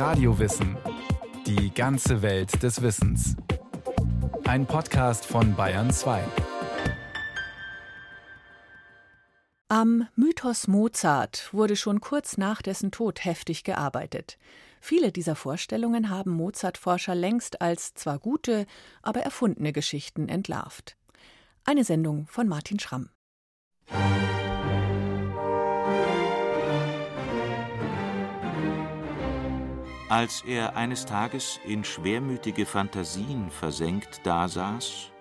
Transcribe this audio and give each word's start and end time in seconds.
Radiowissen. 0.00 0.78
Die 1.46 1.74
ganze 1.74 2.22
Welt 2.22 2.62
des 2.62 2.80
Wissens. 2.80 3.36
Ein 4.44 4.64
Podcast 4.64 5.26
von 5.26 5.54
Bayern 5.54 5.90
2. 5.90 6.24
Am 9.68 10.08
Mythos 10.16 10.68
Mozart 10.68 11.52
wurde 11.52 11.76
schon 11.76 12.00
kurz 12.00 12.38
nach 12.38 12.62
dessen 12.62 12.90
Tod 12.92 13.26
heftig 13.26 13.62
gearbeitet. 13.62 14.38
Viele 14.80 15.12
dieser 15.12 15.36
Vorstellungen 15.36 16.08
haben 16.08 16.30
Mozart-Forscher 16.30 17.14
längst 17.14 17.60
als 17.60 17.92
zwar 17.92 18.18
gute, 18.18 18.64
aber 19.02 19.20
erfundene 19.20 19.74
Geschichten 19.74 20.30
entlarvt. 20.30 20.96
Eine 21.66 21.84
Sendung 21.84 22.26
von 22.26 22.48
Martin 22.48 22.80
Schramm. 22.80 23.10
Als 30.10 30.42
er 30.42 30.76
eines 30.76 31.06
Tages 31.06 31.60
in 31.64 31.84
schwermütige 31.84 32.66
Fantasien 32.66 33.48
versenkt 33.48 34.26
dasaß, 34.26 35.12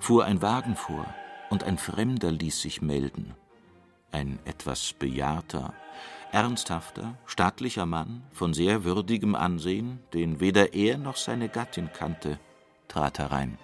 fuhr 0.00 0.24
ein 0.24 0.40
Wagen 0.40 0.74
vor 0.74 1.04
und 1.50 1.64
ein 1.64 1.76
Fremder 1.76 2.32
ließ 2.32 2.62
sich 2.62 2.80
melden. 2.80 3.34
Ein 4.10 4.38
etwas 4.46 4.94
bejahrter, 4.94 5.74
ernsthafter, 6.32 7.18
stattlicher 7.26 7.84
Mann 7.84 8.22
von 8.32 8.54
sehr 8.54 8.84
würdigem 8.84 9.34
Ansehen, 9.34 9.98
den 10.14 10.40
weder 10.40 10.72
er 10.72 10.96
noch 10.96 11.16
seine 11.16 11.50
Gattin 11.50 11.90
kannte, 11.92 12.40
trat 12.88 13.18
herein. 13.18 13.58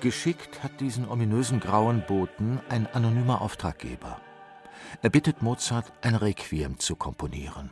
Geschickt 0.00 0.64
hat 0.64 0.80
diesen 0.80 1.08
ominösen 1.08 1.60
grauen 1.60 2.02
Boten 2.08 2.60
ein 2.68 2.88
anonymer 2.92 3.40
Auftraggeber. 3.40 4.20
Er 5.00 5.10
bittet 5.10 5.42
Mozart, 5.42 5.92
ein 6.02 6.16
Requiem 6.16 6.80
zu 6.80 6.96
komponieren. 6.96 7.70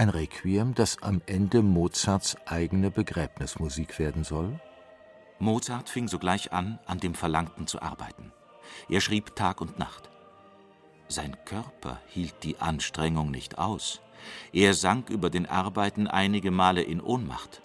Ein 0.00 0.08
Requiem, 0.08 0.74
das 0.74 1.02
am 1.02 1.20
Ende 1.26 1.60
Mozarts 1.60 2.34
eigene 2.46 2.90
Begräbnismusik 2.90 3.98
werden 3.98 4.24
soll? 4.24 4.58
Mozart 5.38 5.90
fing 5.90 6.08
sogleich 6.08 6.54
an, 6.54 6.78
an 6.86 7.00
dem 7.00 7.12
Verlangten 7.12 7.66
zu 7.66 7.82
arbeiten. 7.82 8.32
Er 8.88 9.02
schrieb 9.02 9.36
Tag 9.36 9.60
und 9.60 9.78
Nacht. 9.78 10.08
Sein 11.08 11.36
Körper 11.44 12.00
hielt 12.06 12.44
die 12.44 12.58
Anstrengung 12.60 13.30
nicht 13.30 13.58
aus. 13.58 14.00
Er 14.54 14.72
sank 14.72 15.10
über 15.10 15.28
den 15.28 15.44
Arbeiten 15.44 16.06
einige 16.06 16.50
Male 16.50 16.80
in 16.80 17.02
Ohnmacht. 17.02 17.60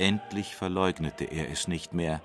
Endlich 0.00 0.56
verleugnete 0.56 1.22
er 1.22 1.52
es 1.52 1.68
nicht 1.68 1.94
mehr. 1.94 2.20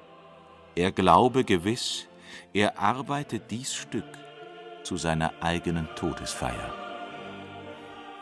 Er 0.73 0.91
glaube 0.91 1.43
gewiss, 1.43 2.07
er 2.51 2.79
arbeite 2.79 3.39
dies 3.39 3.75
Stück 3.75 4.09
zu 4.81 4.97
seiner 4.97 5.33
eigenen 5.43 5.87
Todesfeier. 5.95 6.84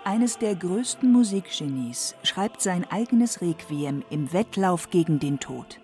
Eines 0.05 0.37
der 0.37 0.55
größten 0.55 1.09
Musikgenies 1.09 2.15
schreibt 2.23 2.61
sein 2.61 2.85
eigenes 2.91 3.39
Requiem 3.39 4.03
im 4.09 4.33
Wettlauf 4.33 4.89
gegen 4.89 5.17
den 5.19 5.39
Tod. 5.39 5.79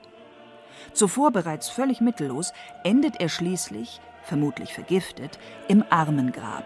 Zuvor 0.94 1.32
bereits 1.32 1.70
völlig 1.70 2.02
mittellos 2.02 2.52
endet 2.84 3.22
er 3.22 3.30
schließlich, 3.30 4.02
vermutlich 4.24 4.74
vergiftet, 4.74 5.40
im 5.70 5.86
Armengrab. 5.90 6.66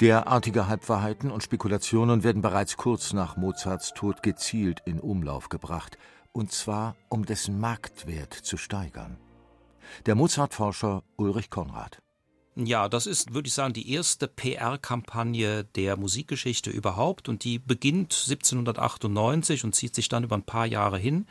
Derartige 0.00 0.68
Halbwahrheiten 0.68 1.30
und 1.30 1.42
Spekulationen 1.42 2.24
werden 2.24 2.42
bereits 2.42 2.76
kurz 2.76 3.14
nach 3.14 3.36
Mozarts 3.36 3.94
Tod 3.94 4.22
gezielt 4.22 4.80
in 4.84 5.00
Umlauf 5.00 5.48
gebracht, 5.48 5.96
und 6.32 6.52
zwar 6.52 6.96
um 7.08 7.26
dessen 7.26 7.58
Marktwert 7.58 8.34
zu 8.34 8.56
steigern. 8.56 9.18
Der 10.06 10.14
Mozart-Forscher 10.14 11.02
Ulrich 11.16 11.50
Konrad. 11.50 12.00
Ja, 12.56 12.88
das 12.88 13.06
ist, 13.06 13.32
würde 13.32 13.46
ich 13.46 13.54
sagen, 13.54 13.72
die 13.72 13.92
erste 13.92 14.26
PR-Kampagne 14.26 15.64
der 15.64 15.96
Musikgeschichte 15.96 16.70
überhaupt 16.70 17.28
und 17.28 17.44
die 17.44 17.58
beginnt 17.58 18.12
1798 18.12 19.64
und 19.64 19.74
zieht 19.74 19.94
sich 19.94 20.08
dann 20.08 20.24
über 20.24 20.36
ein 20.36 20.42
paar 20.42 20.66
Jahre 20.66 20.98
hin. 20.98 21.26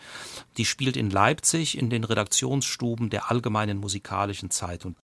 Die 0.58 0.66
spielt 0.66 0.96
in 0.96 1.10
Leipzig 1.10 1.78
in 1.78 1.90
den 1.90 2.04
Redaktionsstuben 2.04 3.10
der 3.10 3.30
Allgemeinen 3.30 3.78
Musikalischen 3.78 4.50
Zeitung. 4.50 4.96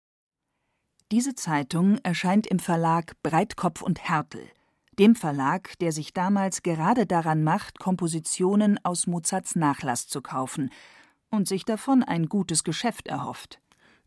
Diese 1.12 1.36
Zeitung 1.36 2.00
erscheint 2.00 2.48
im 2.48 2.60
Verlag 2.60 3.22
Breitkopf 3.22 3.82
und 3.82 4.00
Härtel, 4.00 4.42
dem 5.00 5.16
Verlag, 5.16 5.78
der 5.80 5.92
sich 5.92 6.14
damals 6.14 6.64
gerade 6.64 7.06
daran 7.06 7.44
macht, 7.44 7.80
Kompositionen 7.80 8.80
aus 8.84 9.08
Mozarts 9.08 9.56
Nachlass 9.56 10.08
zu 10.08 10.22
kaufen 10.22 10.72
und 11.30 11.48
sich 11.48 11.66
davon 11.66 12.04
ein 12.04 12.28
gutes 12.28 12.64
Geschäft 12.64 13.08
erhofft. 13.08 13.60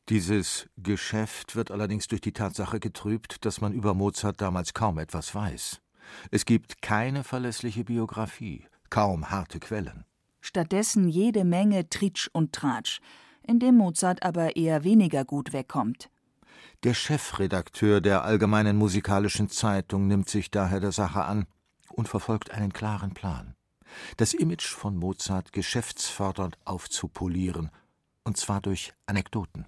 Dieses 0.08 0.68
Geschäft 0.78 1.54
wird 1.54 1.70
allerdings 1.70 2.08
durch 2.08 2.22
die 2.22 2.32
Tatsache 2.32 2.80
getrübt, 2.80 3.44
dass 3.44 3.60
man 3.60 3.72
über 3.72 3.92
Mozart 3.92 4.40
damals 4.40 4.72
kaum 4.72 4.98
etwas 4.98 5.34
weiß. 5.34 5.82
Es 6.30 6.46
gibt 6.46 6.80
keine 6.80 7.24
verlässliche 7.24 7.84
Biografie, 7.84 8.64
kaum 8.88 9.30
harte 9.30 9.60
Quellen. 9.60 10.04
Stattdessen 10.40 11.08
jede 11.08 11.44
Menge 11.44 11.90
Tritsch 11.90 12.28
und 12.32 12.52
Tratsch, 12.54 13.00
in 13.46 13.58
dem 13.58 13.76
Mozart 13.76 14.22
aber 14.22 14.56
eher 14.56 14.84
weniger 14.84 15.26
gut 15.26 15.52
wegkommt. 15.52 16.08
Der 16.84 16.94
Chefredakteur 16.94 18.00
der 18.00 18.22
Allgemeinen 18.22 18.76
Musikalischen 18.76 19.48
Zeitung 19.48 20.06
nimmt 20.06 20.28
sich 20.28 20.52
daher 20.52 20.78
der 20.78 20.92
Sache 20.92 21.24
an 21.24 21.46
und 21.88 22.08
verfolgt 22.08 22.52
einen 22.52 22.72
klaren 22.72 23.14
Plan. 23.14 23.56
Das 24.16 24.32
Image 24.32 24.68
von 24.68 24.96
Mozart 24.96 25.52
geschäftsfördernd 25.52 26.56
aufzupolieren, 26.64 27.70
und 28.22 28.36
zwar 28.36 28.60
durch 28.60 28.92
Anekdoten. 29.06 29.66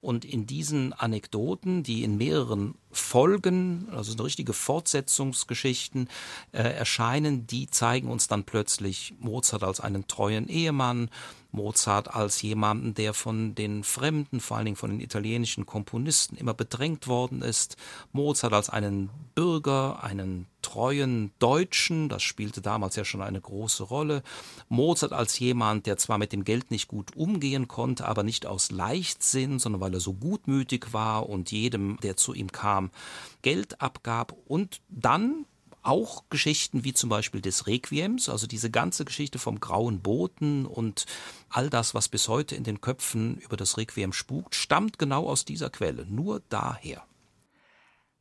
Und 0.00 0.24
in 0.24 0.46
diesen 0.46 0.94
Anekdoten, 0.94 1.82
die 1.82 2.04
in 2.04 2.16
mehreren 2.16 2.76
Folgen, 2.90 3.88
also 3.90 4.22
richtige 4.22 4.54
Fortsetzungsgeschichten 4.54 6.08
äh, 6.52 6.62
erscheinen, 6.62 7.46
die 7.46 7.66
zeigen 7.66 8.08
uns 8.08 8.28
dann 8.28 8.44
plötzlich 8.44 9.14
Mozart 9.18 9.62
als 9.62 9.80
einen 9.80 10.06
treuen 10.06 10.48
Ehemann, 10.48 11.10
Mozart 11.56 12.14
als 12.14 12.40
jemanden, 12.42 12.94
der 12.94 13.14
von 13.14 13.54
den 13.54 13.82
Fremden, 13.82 14.40
vor 14.40 14.56
allen 14.56 14.66
Dingen 14.66 14.76
von 14.76 14.90
den 14.90 15.00
italienischen 15.00 15.66
Komponisten 15.66 16.36
immer 16.36 16.54
bedrängt 16.54 17.08
worden 17.08 17.42
ist, 17.42 17.76
Mozart 18.12 18.52
als 18.52 18.70
einen 18.70 19.10
Bürger, 19.34 20.02
einen 20.02 20.46
treuen 20.62 21.32
Deutschen, 21.38 22.08
das 22.08 22.22
spielte 22.22 22.60
damals 22.60 22.96
ja 22.96 23.04
schon 23.04 23.22
eine 23.22 23.40
große 23.40 23.84
Rolle, 23.84 24.22
Mozart 24.68 25.12
als 25.12 25.38
jemand, 25.38 25.86
der 25.86 25.96
zwar 25.96 26.18
mit 26.18 26.32
dem 26.32 26.44
Geld 26.44 26.70
nicht 26.70 26.88
gut 26.88 27.16
umgehen 27.16 27.68
konnte, 27.68 28.06
aber 28.06 28.22
nicht 28.22 28.46
aus 28.46 28.70
Leichtsinn, 28.70 29.58
sondern 29.58 29.80
weil 29.80 29.94
er 29.94 30.00
so 30.00 30.12
gutmütig 30.12 30.92
war 30.92 31.28
und 31.28 31.50
jedem, 31.50 31.98
der 32.02 32.16
zu 32.16 32.34
ihm 32.34 32.52
kam, 32.52 32.90
Geld 33.42 33.80
abgab. 33.80 34.34
Und 34.46 34.80
dann 34.88 35.46
auch 35.86 36.24
Geschichten 36.30 36.84
wie 36.84 36.92
zum 36.92 37.10
Beispiel 37.10 37.40
des 37.40 37.66
Requiems, 37.66 38.28
also 38.28 38.46
diese 38.46 38.70
ganze 38.70 39.04
Geschichte 39.04 39.38
vom 39.38 39.60
grauen 39.60 40.00
Boten 40.00 40.66
und 40.66 41.06
all 41.48 41.70
das, 41.70 41.94
was 41.94 42.08
bis 42.08 42.28
heute 42.28 42.54
in 42.54 42.64
den 42.64 42.80
Köpfen 42.80 43.38
über 43.38 43.56
das 43.56 43.78
Requiem 43.78 44.12
spukt, 44.12 44.54
stammt 44.54 44.98
genau 44.98 45.26
aus 45.26 45.44
dieser 45.44 45.70
Quelle, 45.70 46.06
nur 46.06 46.42
daher. 46.48 47.04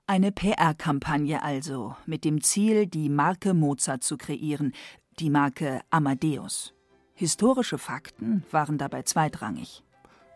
Eine 0.08 0.32
PR-Kampagne 0.32 1.42
also, 1.42 1.96
mit 2.06 2.26
dem 2.26 2.42
Ziel, 2.42 2.86
die 2.86 3.10
Marke 3.10 3.56
Mozart 3.56 4.04
zu 4.04 4.18
kreieren, 4.18 4.74
die 5.20 5.32
Marke 5.32 5.82
Amadeus. 5.90 6.74
Historische 7.16 7.80
Fakten 7.80 8.44
waren 8.52 8.78
dabei 8.78 9.02
zweitrangig. 9.02 9.82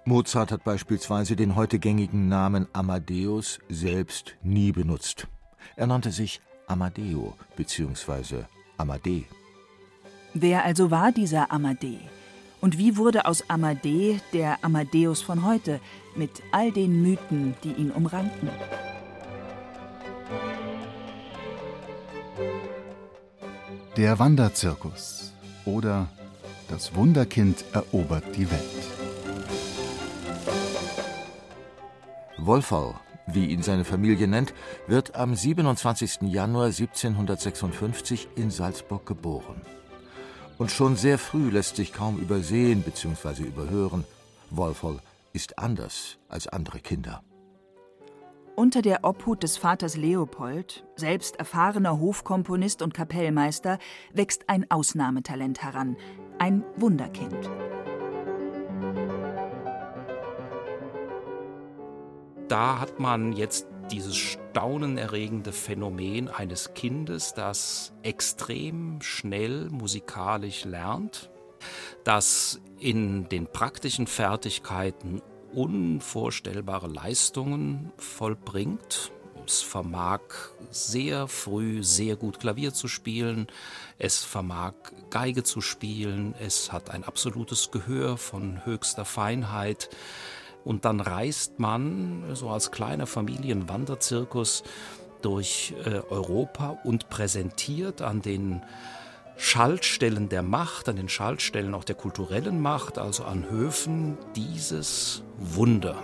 Mozart 0.06 0.52
hat 0.52 0.64
beispielsweise 0.64 1.36
den 1.36 1.56
heute 1.56 1.78
gängigen 1.78 2.30
Namen 2.30 2.68
Amadeus 2.74 3.60
selbst 3.70 4.36
nie 4.42 4.72
benutzt. 4.72 5.28
Er 5.76 5.86
nannte 5.86 6.12
sich 6.12 6.42
Amadeo 6.70 7.36
bzw. 7.58 8.44
Amadee. 8.78 9.26
Wer 10.34 10.64
also 10.64 10.92
war 10.92 11.12
dieser 11.12 11.52
Amadee? 11.52 12.00
Und 12.62 12.78
wie 12.78 12.98
wurde 12.98 13.26
aus 13.26 13.50
Amadee 13.50 14.20
der 14.34 14.64
Amadeus 14.64 15.22
von 15.22 15.46
heute 15.46 15.80
mit 16.16 16.32
all 16.52 16.72
den 16.72 17.02
Mythen, 17.02 17.56
die 17.64 17.72
ihn 17.72 17.92
umranken? 17.92 18.50
Der 23.98 24.20
Wanderzirkus 24.20 25.34
oder 25.66 26.08
Das 26.70 26.94
Wunderkind 26.94 27.66
erobert 27.74 28.24
die 28.36 28.50
Welt. 28.52 28.84
Wolfau 32.38 32.96
wie 33.34 33.48
ihn 33.48 33.64
seine 33.64 33.86
Familie 33.86 34.28
nennt, 34.28 34.54
wird 34.88 35.16
am 35.16 35.36
27. 35.36 36.22
Januar 36.24 36.66
1756 36.66 38.30
in 38.36 38.52
Salzburg 38.52 39.06
geboren. 39.06 39.62
Und 40.58 40.72
schon 40.72 40.96
sehr 40.96 41.18
früh 41.18 41.50
lässt 41.50 41.78
sich 41.78 41.94
kaum 41.94 42.20
übersehen 42.20 42.82
bzw. 42.82 43.44
überhören, 43.44 44.04
Wolfol 44.50 45.00
ist 45.34 45.58
anders 45.58 46.18
als 46.28 46.48
andere 46.48 46.80
Kinder. 46.80 47.24
Unter 48.56 48.82
der 48.82 49.06
Obhut 49.06 49.42
des 49.42 49.56
Vaters 49.56 49.96
Leopold, 49.96 50.84
selbst 50.98 51.38
erfahrener 51.38 51.98
Hofkomponist 51.98 52.82
und 52.82 52.94
Kapellmeister, 52.94 53.80
wächst 54.12 54.50
ein 54.50 54.70
Ausnahmetalent 54.70 55.64
heran, 55.64 55.96
ein 56.40 56.66
Wunderkind. 56.76 57.50
Da 62.50 62.80
hat 62.80 63.00
man 63.00 63.34
jetzt 63.34 63.68
dieses 63.92 64.18
staunenerregende 64.18 65.52
Phänomen 65.52 66.28
eines 66.28 66.74
Kindes, 66.74 67.34
das 67.34 67.94
extrem 68.04 69.02
schnell 69.02 69.70
musikalisch 69.70 70.66
lernt, 70.66 71.30
das 72.04 72.60
in 72.80 73.30
den 73.30 73.48
praktischen 73.48 74.08
Fertigkeiten 74.08 75.22
unvorstellbare 75.54 76.88
Leistungen 76.88 77.92
vollbringt. 77.98 79.12
Es 79.46 79.62
vermag 79.62 80.22
sehr 80.70 81.28
früh 81.28 81.84
sehr 81.84 82.16
gut 82.16 82.40
Klavier 82.40 82.72
zu 82.72 82.88
spielen, 82.88 83.48
es 83.98 84.24
vermag 84.24 84.74
Geige 85.10 85.44
zu 85.44 85.62
spielen, 85.62 86.36
es 86.40 86.72
hat 86.72 86.92
ein 86.92 87.04
absolutes 87.04 87.72
Gehör 87.72 88.18
von 88.18 88.64
höchster 88.66 89.06
Feinheit. 89.06 89.90
Und 90.66 90.86
dann 90.86 91.00
reist 91.00 91.60
man 91.60 92.24
so 92.34 92.50
als 92.50 92.72
kleiner 92.72 93.08
Familienwanderzirkus 93.08 94.64
durch 95.22 95.74
äh, 95.86 96.00
Europa 96.10 96.80
und 96.84 97.10
präsentiert 97.10 98.02
an 98.02 98.22
den 98.22 98.62
Schaltstellen 99.38 100.28
der 100.28 100.44
Macht, 100.44 100.90
an 100.90 100.98
den 100.98 101.10
Schaltstellen 101.10 101.74
auch 101.74 101.86
der 101.86 101.96
kulturellen 101.96 102.62
Macht, 102.62 102.98
also 102.98 103.24
an 103.24 103.50
Höfen, 103.50 104.18
dieses 104.36 105.24
Wunder. 105.38 105.96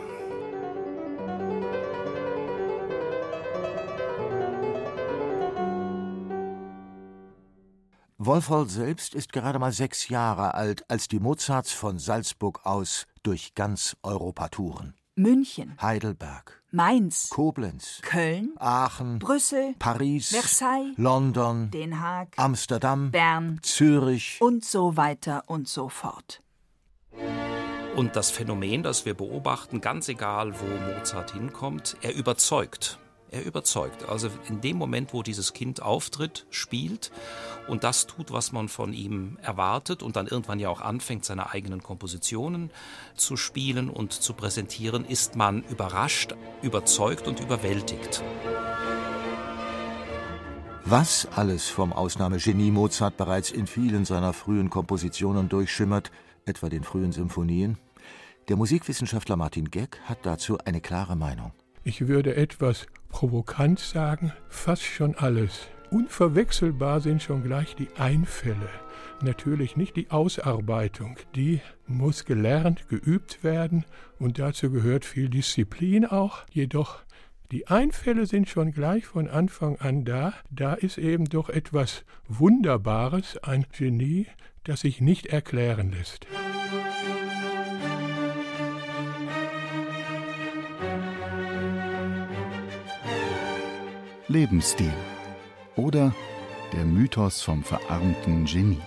Wolfold 8.25 8.71
selbst 8.71 9.13
ist 9.13 9.31
gerade 9.31 9.59
mal 9.59 9.71
sechs 9.71 10.09
Jahre 10.09 10.55
alt, 10.55 10.89
als 10.89 11.07
die 11.07 11.19
Mozarts 11.19 11.71
von 11.71 11.99
Salzburg 11.99 12.65
aus 12.65 13.05
durch 13.21 13.53
ganz 13.53 13.95
Europa 14.01 14.47
touren. 14.47 14.95
München, 15.15 15.77
Heidelberg, 15.79 16.63
Mainz, 16.71 17.29
Koblenz, 17.29 17.99
Köln, 18.01 18.55
Aachen, 18.57 19.19
Brüssel, 19.19 19.75
Paris, 19.77 20.29
Versailles, 20.29 20.93
London, 20.97 21.69
Den 21.69 22.01
Haag, 22.01 22.29
Amsterdam, 22.37 23.11
Bern. 23.11 23.59
Zürich. 23.61 24.39
und 24.41 24.65
so 24.65 24.97
weiter 24.97 25.43
und 25.45 25.67
so 25.67 25.87
fort. 25.87 26.41
Und 27.95 28.15
das 28.15 28.31
Phänomen, 28.31 28.81
das 28.81 29.05
wir 29.05 29.13
beobachten, 29.13 29.81
ganz 29.81 30.09
egal, 30.09 30.53
wo 30.59 30.65
Mozart 30.97 31.31
hinkommt, 31.31 31.95
er 32.01 32.15
überzeugt. 32.15 32.97
Er 33.31 33.45
überzeugt. 33.45 34.07
Also 34.07 34.29
in 34.47 34.61
dem 34.61 34.77
Moment, 34.77 35.13
wo 35.13 35.23
dieses 35.23 35.53
Kind 35.53 35.81
auftritt, 35.81 36.45
spielt 36.51 37.11
und 37.67 37.83
das 37.83 38.07
tut, 38.07 38.31
was 38.31 38.51
man 38.51 38.69
von 38.69 38.93
ihm 38.93 39.37
erwartet 39.41 40.03
und 40.03 40.15
dann 40.15 40.27
irgendwann 40.27 40.59
ja 40.59 40.69
auch 40.69 40.81
anfängt, 40.81 41.25
seine 41.25 41.51
eigenen 41.51 41.83
Kompositionen 41.83 42.69
zu 43.15 43.35
spielen 43.35 43.89
und 43.89 44.13
zu 44.13 44.33
präsentieren, 44.33 45.05
ist 45.05 45.35
man 45.35 45.63
überrascht, 45.63 46.35
überzeugt 46.61 47.27
und 47.27 47.39
überwältigt. 47.39 48.23
Was 50.87 51.27
alles 51.35 51.67
vom 51.67 51.91
Ausnahmegenie 51.91 52.69
Mozart 52.69 53.17
bereits 53.17 53.49
in 53.49 53.65
vielen 53.65 54.05
seiner 54.05 54.33
frühen 54.33 54.69
Kompositionen 54.69 55.49
durchschimmert, 55.49 56.11
etwa 56.45 56.69
den 56.69 56.83
frühen 56.83 57.11
Symphonien, 57.11 57.79
der 58.49 58.55
Musikwissenschaftler 58.55 59.35
Martin 59.35 59.71
Geck 59.71 59.99
hat 60.03 60.19
dazu 60.21 60.59
eine 60.59 60.81
klare 60.81 61.15
Meinung. 61.15 61.51
Ich 61.83 62.07
würde 62.07 62.35
etwas 62.35 62.85
provokant 63.15 63.79
sagen, 63.79 64.33
fast 64.49 64.83
schon 64.83 65.15
alles. 65.15 65.69
Unverwechselbar 65.89 66.99
sind 66.99 67.23
schon 67.23 67.43
gleich 67.43 67.73
die 67.73 67.87
Einfälle. 67.97 68.67
Natürlich 69.21 69.77
nicht 69.77 69.95
die 69.95 70.11
Ausarbeitung. 70.11 71.15
Die 71.33 71.61
muss 71.87 72.25
gelernt, 72.25 72.89
geübt 72.89 73.41
werden 73.41 73.85
und 74.19 74.37
dazu 74.37 74.69
gehört 74.69 75.05
viel 75.05 75.29
Disziplin 75.29 76.05
auch. 76.05 76.43
Jedoch 76.51 77.03
die 77.53 77.67
Einfälle 77.67 78.25
sind 78.25 78.49
schon 78.49 78.73
gleich 78.73 79.05
von 79.05 79.29
Anfang 79.29 79.77
an 79.77 80.03
da. 80.03 80.33
Da 80.49 80.73
ist 80.73 80.97
eben 80.97 81.23
doch 81.23 81.47
etwas 81.47 82.03
Wunderbares, 82.27 83.37
ein 83.37 83.65
Genie, 83.71 84.27
das 84.65 84.81
sich 84.81 84.99
nicht 84.99 85.27
erklären 85.27 85.91
lässt. 85.91 86.27
Lebensstil 94.27 94.91
oder 95.75 96.11
der 96.73 96.83
Mythos 96.83 97.43
vom 97.43 97.63
verarmten 97.63 98.45
Genie. 98.45 98.81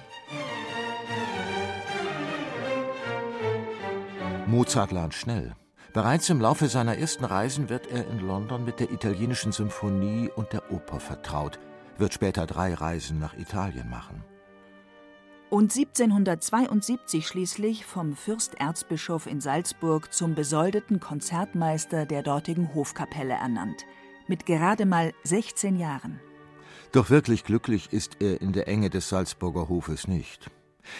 Mozart 4.49 4.90
lernt 4.90 5.14
schnell. 5.14 5.55
Bereits 5.94 6.29
im 6.29 6.40
Laufe 6.40 6.67
seiner 6.69 6.99
ersten 6.99 7.25
Reisen 7.25 7.69
wird 7.69 7.87
er 7.87 8.08
in 8.08 8.19
London 8.19 8.64
mit 8.64 8.81
der 8.81 8.90
italienischen 8.90 9.52
Symphonie 9.52 10.29
und 10.35 10.52
der 10.52 10.73
Oper 10.73 10.99
vertraut, 10.99 11.61
wird 11.99 12.12
später 12.12 12.44
drei 12.44 12.75
Reisen 12.75 13.20
nach 13.20 13.38
Italien 13.38 13.88
machen. 13.88 14.25
Und 15.50 15.73
1772 15.75 17.29
schließlich 17.29 17.87
vom 17.87 18.17
Fürsterzbischof 18.17 19.29
in 19.29 19.41
Salzburg 19.41 20.12
zum 20.12 20.34
besoldeten 20.34 20.99
Konzertmeister 20.99 22.06
der 22.06 22.25
dortigen 22.25 22.75
Hofkapelle 22.75 23.34
ernannt. 23.34 23.87
Mit 24.29 24.45
gerade 24.45 24.85
mal 24.85 25.15
16 25.25 25.77
Jahren. 25.79 26.21
Doch 26.93 27.09
wirklich 27.09 27.45
glücklich 27.45 27.93
ist 27.93 28.19
er 28.21 28.43
in 28.43 28.53
der 28.53 28.69
Enge 28.69 28.91
des 28.91 29.09
Salzburger 29.09 29.71
Hofes 29.71 30.07
nicht. 30.07 30.51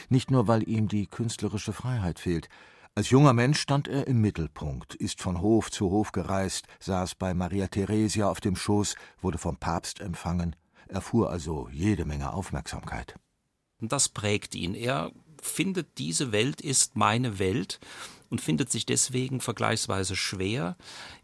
Nicht 0.09 0.31
nur, 0.31 0.49
weil 0.49 0.67
ihm 0.67 0.89
die 0.89 1.07
künstlerische 1.07 1.75
Freiheit 1.75 2.19
fehlt. 2.19 2.49
Als 2.95 3.11
junger 3.11 3.35
Mensch 3.35 3.61
stand 3.61 3.87
er 3.87 4.07
im 4.07 4.23
Mittelpunkt, 4.23 4.95
ist 4.95 5.21
von 5.21 5.43
Hof 5.43 5.71
zu 5.71 5.91
Hof 5.91 6.13
gereist, 6.13 6.67
saß 6.81 7.15
bei 7.17 7.35
Maria 7.35 7.69
Theresia 7.69 8.31
auf 8.31 8.41
dem 8.41 8.57
Schoß, 8.57 8.97
wurde 9.21 9.39
vom 9.39 9.59
Papst 9.59 10.01
empfangen, 10.01 10.57
erfuhr 10.89 11.31
also 11.31 11.69
jede 11.71 12.07
Menge 12.07 12.33
Aufmerksamkeit. 12.33 13.15
Das 13.79 14.09
prägt 14.09 14.55
ihn. 14.55 14.75
Er 14.75 15.13
findet, 15.41 15.99
diese 15.99 16.33
Welt 16.33 16.61
ist 16.61 16.97
meine 16.97 17.39
Welt 17.39 17.79
und 18.31 18.41
findet 18.41 18.71
sich 18.71 18.87
deswegen 18.87 19.41
vergleichsweise 19.41 20.17
schwer 20.17 20.77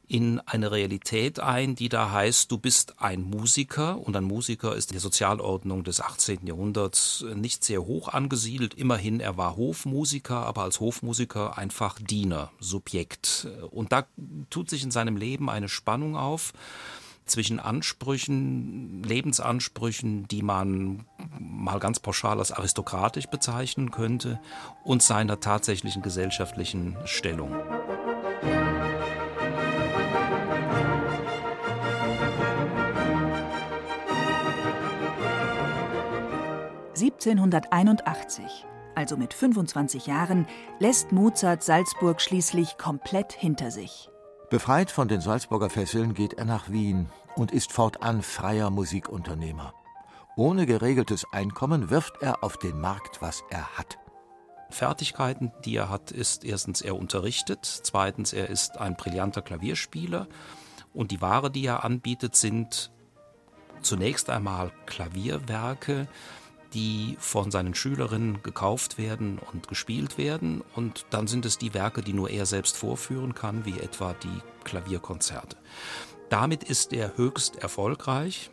in 0.06 0.40
eine 0.40 0.70
Realität 0.70 1.40
ein, 1.40 1.74
die 1.74 1.88
da 1.88 2.10
heißt, 2.10 2.50
du 2.50 2.58
bist 2.58 3.00
ein 3.00 3.22
Musiker 3.22 3.98
und 3.98 4.14
ein 4.14 4.24
Musiker 4.24 4.74
ist 4.76 4.90
in 4.90 4.94
der 4.94 5.00
Sozialordnung 5.00 5.82
des 5.82 6.00
18. 6.00 6.46
Jahrhunderts 6.46 7.24
nicht 7.34 7.64
sehr 7.64 7.84
hoch 7.84 8.08
angesiedelt. 8.08 8.74
Immerhin, 8.74 9.20
er 9.20 9.38
war 9.38 9.56
Hofmusiker, 9.56 10.44
aber 10.44 10.62
als 10.62 10.80
Hofmusiker 10.80 11.56
einfach 11.56 11.98
Diener, 11.98 12.50
Subjekt. 12.60 13.48
Und 13.70 13.92
da 13.92 14.06
tut 14.50 14.68
sich 14.68 14.82
in 14.82 14.90
seinem 14.90 15.16
Leben 15.16 15.48
eine 15.48 15.68
Spannung 15.68 16.16
auf 16.16 16.52
zwischen 17.26 17.60
Ansprüchen, 17.60 19.02
Lebensansprüchen, 19.02 20.28
die 20.28 20.42
man 20.42 21.04
mal 21.38 21.78
ganz 21.78 22.00
pauschal 22.00 22.38
als 22.38 22.52
aristokratisch 22.52 23.26
bezeichnen 23.26 23.90
könnte, 23.90 24.40
und 24.84 25.02
seiner 25.02 25.40
tatsächlichen 25.40 26.02
gesellschaftlichen 26.02 26.96
Stellung. 27.04 27.54
1781, 36.94 38.66
also 38.94 39.16
mit 39.16 39.34
25 39.34 40.06
Jahren, 40.06 40.46
lässt 40.78 41.12
Mozart 41.12 41.62
Salzburg 41.62 42.20
schließlich 42.20 42.78
komplett 42.78 43.32
hinter 43.32 43.70
sich. 43.70 44.10
Befreit 44.50 44.90
von 44.90 45.08
den 45.08 45.20
Salzburger 45.20 45.70
Fesseln 45.70 46.14
geht 46.14 46.34
er 46.34 46.44
nach 46.44 46.70
Wien 46.70 47.08
und 47.34 47.50
ist 47.50 47.72
fortan 47.72 48.22
freier 48.22 48.70
Musikunternehmer. 48.70 49.74
Ohne 50.36 50.66
geregeltes 50.66 51.24
Einkommen 51.32 51.90
wirft 51.90 52.20
er 52.20 52.44
auf 52.44 52.56
den 52.58 52.80
Markt, 52.80 53.22
was 53.22 53.42
er 53.50 53.78
hat. 53.78 53.98
Fertigkeiten, 54.70 55.52
die 55.64 55.76
er 55.76 55.88
hat, 55.88 56.10
ist 56.10 56.44
erstens, 56.44 56.82
er 56.82 56.96
unterrichtet, 56.96 57.64
zweitens, 57.64 58.32
er 58.32 58.50
ist 58.50 58.78
ein 58.78 58.96
brillanter 58.96 59.42
Klavierspieler 59.42 60.26
und 60.92 61.10
die 61.10 61.20
Ware, 61.20 61.50
die 61.50 61.64
er 61.64 61.84
anbietet, 61.84 62.36
sind 62.36 62.90
zunächst 63.80 64.30
einmal 64.30 64.72
Klavierwerke, 64.86 66.06
die 66.74 67.16
von 67.20 67.50
seinen 67.50 67.74
Schülerinnen 67.74 68.42
gekauft 68.42 68.98
werden 68.98 69.38
und 69.38 69.68
gespielt 69.68 70.18
werden. 70.18 70.62
Und 70.74 71.06
dann 71.10 71.26
sind 71.26 71.46
es 71.46 71.56
die 71.56 71.72
Werke, 71.72 72.02
die 72.02 72.12
nur 72.12 72.30
er 72.30 72.46
selbst 72.46 72.76
vorführen 72.76 73.34
kann, 73.34 73.64
wie 73.64 73.78
etwa 73.78 74.14
die 74.14 74.40
Klavierkonzerte. 74.64 75.56
Damit 76.28 76.64
ist 76.64 76.92
er 76.92 77.16
höchst 77.16 77.56
erfolgreich. 77.56 78.50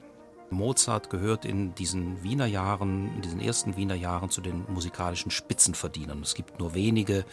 Mozart 0.51 1.09
gehört 1.09 1.45
in 1.45 1.73
diesen 1.75 2.23
Wiener 2.23 2.45
Jahren, 2.45 3.15
in 3.15 3.21
diesen 3.21 3.39
ersten 3.39 3.77
Wiener 3.77 3.95
Jahren 3.95 4.29
zu 4.29 4.41
den 4.41 4.65
musikalischen 4.67 5.31
Spitzenverdienern. 5.31 6.21
Es 6.21 6.35
gibt 6.35 6.59
nur 6.59 6.73
wenige, 6.73 7.25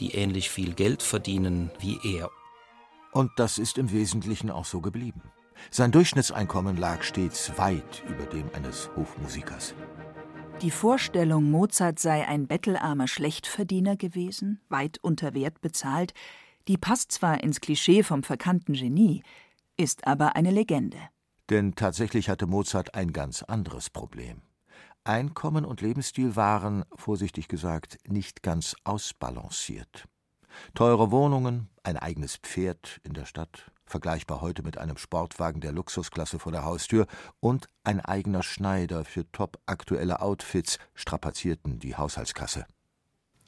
die 0.00 0.14
ähnlich 0.14 0.50
viel 0.50 0.72
Geld 0.72 1.02
verdienen 1.02 1.70
wie 1.78 1.98
er. 2.02 2.30
Und 3.12 3.30
das 3.36 3.58
ist 3.58 3.78
im 3.78 3.92
Wesentlichen 3.92 4.50
auch 4.50 4.64
so 4.64 4.80
geblieben. 4.80 5.22
Sein 5.70 5.92
Durchschnittseinkommen 5.92 6.76
lag 6.76 7.02
stets 7.02 7.56
weit 7.58 8.02
über 8.08 8.24
dem 8.24 8.50
eines 8.54 8.90
Hofmusikers. 8.96 9.74
Die 10.64 10.70
Vorstellung, 10.70 11.50
Mozart 11.50 11.98
sei 11.98 12.26
ein 12.26 12.46
bettelarmer 12.46 13.06
Schlechtverdiener 13.06 13.98
gewesen, 13.98 14.62
weit 14.70 14.96
unter 15.02 15.34
Wert 15.34 15.60
bezahlt, 15.60 16.14
Die 16.68 16.78
passt 16.78 17.12
zwar 17.12 17.44
ins 17.44 17.60
Klischee 17.60 18.02
vom 18.02 18.22
verkannten 18.22 18.72
Genie, 18.72 19.22
ist 19.76 20.06
aber 20.06 20.36
eine 20.36 20.50
Legende. 20.50 20.96
Denn 21.50 21.74
tatsächlich 21.74 22.30
hatte 22.30 22.46
Mozart 22.46 22.94
ein 22.94 23.12
ganz 23.12 23.42
anderes 23.42 23.90
Problem. 23.90 24.40
Einkommen 25.04 25.66
und 25.66 25.82
Lebensstil 25.82 26.34
waren, 26.34 26.86
vorsichtig 26.96 27.48
gesagt, 27.48 27.98
nicht 28.08 28.42
ganz 28.42 28.74
ausbalanciert. 28.84 30.06
Teure 30.72 31.10
Wohnungen, 31.10 31.68
ein 31.82 31.98
eigenes 31.98 32.36
Pferd 32.36 33.02
in 33.02 33.12
der 33.12 33.26
Stadt, 33.26 33.70
vergleichbar 33.86 34.40
heute 34.40 34.62
mit 34.62 34.78
einem 34.78 34.96
Sportwagen 34.96 35.60
der 35.60 35.72
Luxusklasse 35.72 36.38
vor 36.38 36.52
der 36.52 36.64
Haustür, 36.64 37.06
und 37.40 37.68
ein 37.82 38.00
eigener 38.00 38.42
Schneider 38.42 39.04
für 39.04 39.30
top 39.32 39.58
aktuelle 39.66 40.20
Outfits 40.20 40.78
strapazierten 40.94 41.78
die 41.78 41.96
Haushaltskasse. 41.96 42.66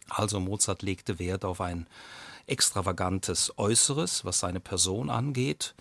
Also 0.09 0.41
Mozart 0.41 0.83
legte 0.83 1.19
Wert 1.19 1.45
auf 1.45 1.61
ein 1.61 1.87
extravagantes 2.47 3.59
Äußeres, 3.59 4.25
was 4.25 4.39
seine 4.39 4.61
Person 4.61 5.11
angeht, 5.11 5.75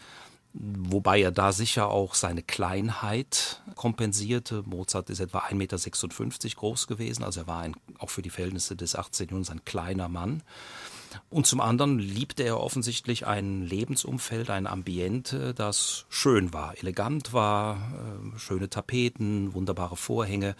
wobei 0.53 1.21
er 1.21 1.31
da 1.31 1.51
sicher 1.51 1.89
auch 1.89 2.15
seine 2.15 2.41
Kleinheit 2.41 3.61
kompensierte. 3.75 4.63
Mozart 4.65 5.09
ist 5.09 5.19
etwa 5.19 5.39
1,56 5.39 5.53
Meter 5.55 6.55
groß 6.55 6.87
gewesen, 6.87 7.23
also 7.23 7.41
er 7.41 7.47
war 7.47 7.61
ein, 7.61 7.75
auch 7.99 8.09
für 8.09 8.21
die 8.21 8.29
Verhältnisse 8.29 8.75
des 8.75 8.95
18. 8.95 9.27
Jahrhunderts 9.27 9.51
ein 9.51 9.65
kleiner 9.65 10.09
Mann. 10.09 10.41
Und 11.29 11.45
zum 11.47 11.61
anderen 11.61 11.99
liebte 11.99 12.43
er 12.43 12.59
offensichtlich 12.59 13.25
ein 13.25 13.63
Lebensumfeld, 13.63 14.49
ein 14.49 14.67
Ambiente, 14.67 15.53
das 15.53 16.05
schön 16.09 16.53
war, 16.53 16.77
elegant 16.77 17.33
war, 17.33 17.75
äh, 17.75 18.39
schöne 18.39 18.69
Tapeten, 18.69 19.53
wunderbare 19.53 19.95
Vorhänge. 19.95 20.55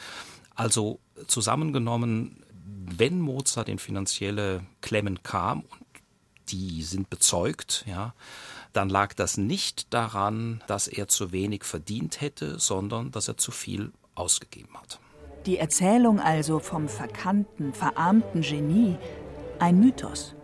Also 0.56 1.00
zusammengenommen, 1.28 2.44
wenn 2.66 3.20
Mozart 3.20 3.70
in 3.70 3.80
finanzielle 3.80 4.66
Klemmen 4.82 5.24
kam, 5.24 5.62
und 5.62 5.86
die 6.50 6.84
sind 6.84 7.10
bezeugt, 7.10 7.84
ja, 7.88 8.14
dann 8.74 8.90
lag 8.90 9.14
das 9.14 9.38
nicht 9.38 9.94
daran, 9.94 10.64
dass 10.68 10.88
er 10.88 11.08
zu 11.08 11.32
wenig 11.32 11.64
verdient 11.64 12.22
hätte, 12.22 12.60
sondern 12.60 13.12
dass 13.12 13.28
er 13.28 13.38
zu 13.38 13.52
viel 13.52 13.92
ausgegeben 14.16 14.76
hat. 14.78 15.00
Die 15.46 15.58
Erzählung 15.58 16.20
also 16.20 16.60
vom 16.60 16.90
verkannten, 16.90 17.74
verarmten 17.74 18.42
Genie, 18.42 18.98
ein 19.60 19.80
Mythos. 19.80 20.36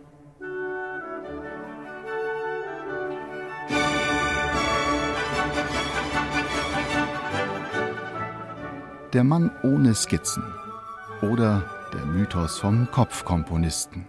Der 9.12 9.24
Mann 9.24 9.50
ohne 9.62 9.94
Skizzen 9.94 10.42
oder 11.20 11.62
der 11.92 12.06
Mythos 12.06 12.58
vom 12.58 12.90
Kopfkomponisten. 12.90 14.06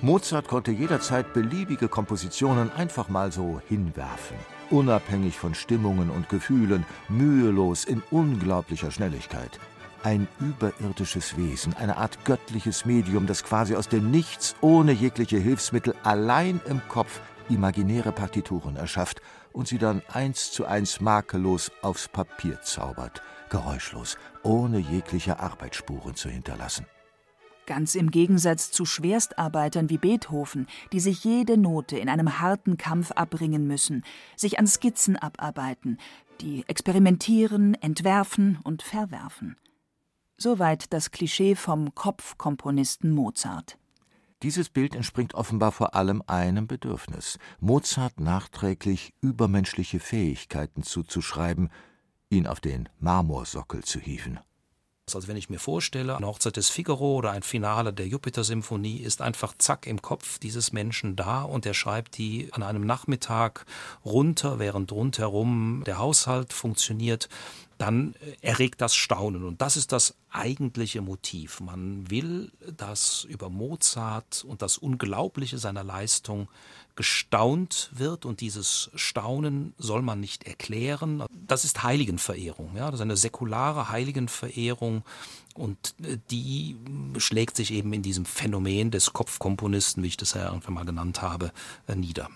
Mozart 0.00 0.48
konnte 0.48 0.72
jederzeit 0.72 1.32
beliebige 1.32 1.86
Kompositionen 1.86 2.72
einfach 2.72 3.08
mal 3.08 3.30
so 3.30 3.60
hinwerfen, 3.68 4.36
unabhängig 4.70 5.38
von 5.38 5.54
Stimmungen 5.54 6.10
und 6.10 6.28
Gefühlen, 6.28 6.84
mühelos 7.08 7.84
in 7.84 8.02
unglaublicher 8.10 8.90
Schnelligkeit 8.90 9.60
ein 10.02 10.28
überirdisches 10.40 11.36
Wesen, 11.36 11.74
eine 11.74 11.96
Art 11.96 12.24
göttliches 12.24 12.84
Medium, 12.84 13.26
das 13.26 13.44
quasi 13.44 13.74
aus 13.74 13.88
dem 13.88 14.10
Nichts 14.10 14.56
ohne 14.60 14.92
jegliche 14.92 15.38
Hilfsmittel 15.38 15.94
allein 16.02 16.60
im 16.66 16.80
Kopf 16.88 17.20
imaginäre 17.48 18.12
Partituren 18.12 18.76
erschafft 18.76 19.20
und 19.52 19.68
sie 19.68 19.78
dann 19.78 20.02
eins 20.12 20.52
zu 20.52 20.66
eins 20.66 21.00
makellos 21.00 21.72
aufs 21.82 22.08
Papier 22.08 22.60
zaubert, 22.60 23.22
geräuschlos, 23.50 24.16
ohne 24.42 24.78
jegliche 24.78 25.40
Arbeitsspuren 25.40 26.14
zu 26.14 26.28
hinterlassen. 26.28 26.86
Ganz 27.66 27.94
im 27.94 28.10
Gegensatz 28.10 28.70
zu 28.70 28.86
Schwerstarbeitern 28.86 29.90
wie 29.90 29.98
Beethoven, 29.98 30.66
die 30.92 31.00
sich 31.00 31.22
jede 31.24 31.58
Note 31.58 31.98
in 31.98 32.08
einem 32.08 32.40
harten 32.40 32.78
Kampf 32.78 33.12
abringen 33.12 33.66
müssen, 33.66 34.04
sich 34.36 34.58
an 34.58 34.66
Skizzen 34.66 35.16
abarbeiten, 35.16 35.98
die 36.40 36.64
experimentieren, 36.66 37.74
entwerfen 37.74 38.58
und 38.64 38.82
verwerfen. 38.82 39.56
Soweit 40.40 40.92
das 40.92 41.10
Klischee 41.10 41.56
vom 41.56 41.96
Kopfkomponisten 41.96 43.10
Mozart. 43.10 43.76
Dieses 44.44 44.68
Bild 44.68 44.94
entspringt 44.94 45.34
offenbar 45.34 45.72
vor 45.72 45.96
allem 45.96 46.22
einem 46.28 46.68
Bedürfnis, 46.68 47.40
Mozart 47.58 48.20
nachträglich 48.20 49.14
übermenschliche 49.20 49.98
Fähigkeiten 49.98 50.84
zuzuschreiben, 50.84 51.70
ihn 52.30 52.46
auf 52.46 52.60
den 52.60 52.88
Marmorsockel 53.00 53.82
zu 53.82 53.98
hieven. 53.98 54.38
Also 55.12 55.26
wenn 55.26 55.36
ich 55.36 55.50
mir 55.50 55.58
vorstelle, 55.58 56.16
eine 56.16 56.26
Hochzeit 56.28 56.56
des 56.56 56.68
Figaro 56.68 57.16
oder 57.16 57.32
ein 57.32 57.42
Finale 57.42 57.92
der 57.92 58.06
Jupiter-Symphonie 58.06 58.98
ist 58.98 59.22
einfach 59.22 59.54
zack 59.58 59.88
im 59.88 60.02
Kopf 60.02 60.38
dieses 60.38 60.72
Menschen 60.72 61.16
da 61.16 61.42
und 61.42 61.66
er 61.66 61.74
schreibt 61.74 62.16
die 62.16 62.52
an 62.52 62.62
einem 62.62 62.86
Nachmittag 62.86 63.66
runter, 64.04 64.60
während 64.60 64.92
rundherum 64.92 65.82
der 65.84 65.98
Haushalt 65.98 66.52
funktioniert 66.52 67.28
dann 67.78 68.14
erregt 68.42 68.80
das 68.80 68.94
Staunen. 68.94 69.44
Und 69.44 69.62
das 69.62 69.76
ist 69.76 69.92
das 69.92 70.14
eigentliche 70.30 71.00
Motiv. 71.00 71.60
Man 71.60 72.10
will, 72.10 72.50
dass 72.76 73.24
über 73.24 73.48
Mozart 73.48 74.44
und 74.46 74.62
das 74.62 74.78
Unglaubliche 74.78 75.58
seiner 75.58 75.84
Leistung 75.84 76.48
gestaunt 76.96 77.90
wird 77.92 78.24
und 78.24 78.40
dieses 78.40 78.90
Staunen 78.96 79.72
soll 79.78 80.02
man 80.02 80.18
nicht 80.18 80.48
erklären. 80.48 81.22
Das 81.46 81.64
ist 81.64 81.84
Heiligenverehrung, 81.84 82.74
ja, 82.74 82.86
das 82.86 82.96
ist 82.98 83.02
eine 83.02 83.16
säkulare 83.16 83.88
Heiligenverehrung 83.90 85.04
und 85.54 85.94
äh, 86.02 86.18
die 86.32 86.76
schlägt 87.18 87.54
sich 87.54 87.72
eben 87.72 87.92
in 87.92 88.02
diesem 88.02 88.24
Phänomen 88.24 88.90
des 88.90 89.12
Kopfkomponisten, 89.12 90.02
wie 90.02 90.08
ich 90.08 90.16
das 90.16 90.34
ja 90.34 90.46
irgendwann 90.46 90.74
mal 90.74 90.84
genannt 90.84 91.22
habe, 91.22 91.52
äh, 91.86 91.94
nieder. 91.94 92.28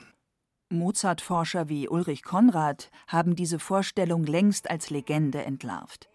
Mozart-Forscher 0.78 1.68
wie 1.68 1.88
Ulrich 1.88 2.22
Konrad 2.24 2.90
haben 3.06 3.36
diese 3.36 3.58
Vorstellung 3.58 4.24
längst 4.24 4.70
als 4.70 4.90
Legende 4.90 5.44
entlarvt. 5.44 6.08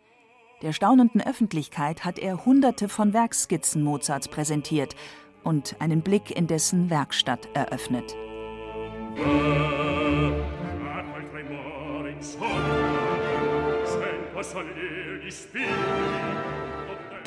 Der 0.61 0.73
staunenden 0.73 1.21
Öffentlichkeit 1.21 2.03
hat 2.03 2.17
er 2.17 2.45
Hunderte 2.45 2.89
von 2.89 3.13
Werkskizzen 3.13 3.83
Mozarts 3.83 4.27
präsentiert 4.27 4.95
und 5.43 5.79
einen 5.79 6.01
Blick 6.01 6.35
in 6.35 6.47
dessen 6.47 6.89
Werkstatt 6.89 7.47
eröffnet. 7.53 8.15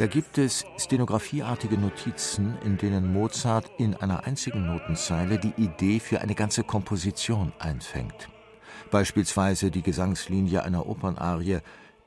Da 0.00 0.06
gibt 0.06 0.38
es 0.38 0.64
stenografieartige 0.78 1.76
Notizen, 1.76 2.56
in 2.64 2.78
denen 2.78 3.12
Mozart 3.12 3.70
in 3.76 3.94
einer 3.94 4.24
einzigen 4.24 4.64
Notenzeile 4.64 5.38
die 5.38 5.52
Idee 5.62 6.00
für 6.00 6.22
eine 6.22 6.34
ganze 6.34 6.64
Komposition 6.64 7.52
einfängt. 7.58 8.30
Beispielsweise 8.90 9.70
die 9.70 9.82
Gesangslinie 9.82 10.64
einer 10.64 10.86
Opernarie, 10.86 11.58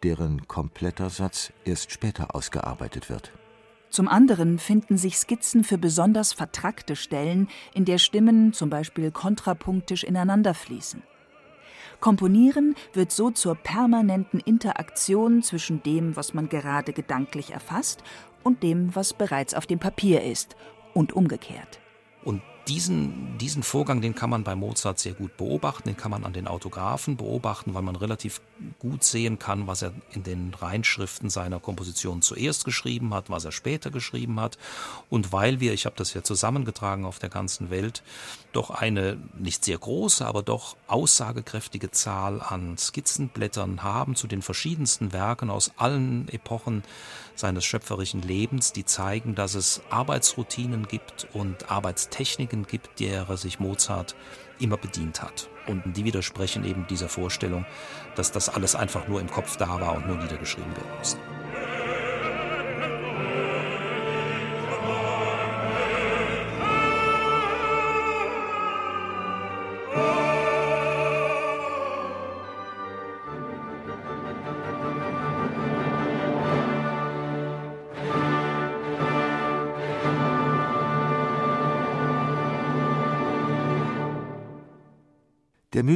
deren 0.01 0.47
kompletter 0.47 1.11
Satz 1.11 1.53
erst 1.65 1.91
später 1.91 2.33
ausgearbeitet 2.33 3.11
wird. 3.11 3.31
Zum 3.91 4.07
anderen 4.07 4.57
finden 4.57 4.97
sich 4.97 5.17
Skizzen 5.17 5.63
für 5.63 5.77
besonders 5.77 6.33
vertrackte 6.33 6.95
Stellen, 6.95 7.47
in 7.75 7.85
der 7.85 7.99
Stimmen 7.99 8.53
zum 8.53 8.71
Beispiel 8.71 9.11
kontrapunktisch 9.11 10.03
ineinander 10.03 10.55
fließen. 10.55 11.03
Komponieren 12.03 12.75
wird 12.91 13.13
so 13.13 13.31
zur 13.31 13.55
permanenten 13.55 14.41
Interaktion 14.41 15.41
zwischen 15.41 15.81
dem, 15.83 16.17
was 16.17 16.33
man 16.33 16.49
gerade 16.49 16.91
gedanklich 16.91 17.51
erfasst, 17.51 18.03
und 18.43 18.61
dem, 18.61 18.93
was 18.93 19.13
bereits 19.13 19.53
auf 19.53 19.67
dem 19.67 19.79
Papier 19.79 20.21
ist, 20.21 20.57
und 20.93 21.13
umgekehrt. 21.13 21.79
Und 22.25 22.41
diesen, 22.67 23.37
diesen 23.37 23.63
Vorgang, 23.63 24.01
den 24.01 24.15
kann 24.15 24.29
man 24.29 24.43
bei 24.43 24.55
Mozart 24.55 24.99
sehr 24.99 25.13
gut 25.13 25.35
beobachten, 25.37 25.89
den 25.89 25.97
kann 25.97 26.11
man 26.11 26.23
an 26.23 26.33
den 26.33 26.47
Autographen 26.47 27.17
beobachten, 27.17 27.73
weil 27.73 27.81
man 27.81 27.95
relativ 27.95 28.41
gut 28.79 29.03
sehen 29.03 29.37
kann, 29.37 29.67
was 29.67 29.81
er 29.81 29.93
in 30.11 30.23
den 30.23 30.53
Reinschriften 30.53 31.29
seiner 31.29 31.59
Komposition 31.59 32.21
zuerst 32.21 32.63
geschrieben 32.63 33.13
hat, 33.13 33.29
was 33.29 33.43
er 33.43 33.51
später 33.51 33.91
geschrieben 33.91 34.39
hat. 34.39 34.57
Und 35.09 35.33
weil 35.33 35.59
wir, 35.59 35.73
ich 35.73 35.85
habe 35.85 35.95
das 35.97 36.13
ja 36.13 36.23
zusammengetragen 36.23 37.05
auf 37.05 37.19
der 37.19 37.29
ganzen 37.29 37.69
Welt, 37.69 38.01
doch 38.53 38.69
eine 38.69 39.17
nicht 39.37 39.65
sehr 39.65 39.77
große, 39.77 40.25
aber 40.25 40.43
doch 40.43 40.77
aussagekräftige 40.87 41.91
Zahl 41.91 42.41
an 42.41 42.77
Skizzenblättern 42.77 43.83
haben 43.83 44.15
zu 44.15 44.27
den 44.27 44.41
verschiedensten 44.41 45.11
Werken 45.11 45.49
aus 45.49 45.71
allen 45.77 46.29
Epochen 46.29 46.83
seines 47.35 47.65
schöpferischen 47.65 48.21
Lebens, 48.21 48.73
die 48.73 48.85
zeigen, 48.85 49.35
dass 49.35 49.55
es 49.55 49.81
Arbeitsroutinen 49.89 50.87
gibt 50.87 51.27
und 51.33 51.71
Arbeitstechniken 51.71 52.65
gibt, 52.67 52.99
derer 52.99 53.37
sich 53.37 53.59
Mozart 53.59 54.15
immer 54.59 54.77
bedient 54.77 55.21
hat. 55.21 55.49
Und 55.67 55.97
die 55.97 56.05
widersprechen 56.05 56.65
eben 56.65 56.85
dieser 56.87 57.09
Vorstellung, 57.09 57.65
dass 58.15 58.31
das 58.31 58.49
alles 58.49 58.75
einfach 58.75 59.07
nur 59.07 59.21
im 59.21 59.29
Kopf 59.29 59.57
da 59.57 59.79
war 59.79 59.95
und 59.95 60.07
nur 60.07 60.17
niedergeschrieben 60.17 60.75
werden 60.75 60.97
musste. 60.97 61.32